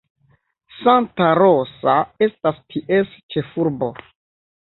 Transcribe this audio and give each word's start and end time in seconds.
Santa 0.77 1.27
Rosa 1.39 1.97
estas 2.29 2.57
ties 2.77 3.13
ĉefurbo. 3.37 3.91